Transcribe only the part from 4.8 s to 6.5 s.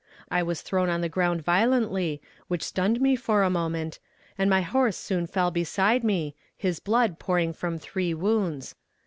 soon fell beside me,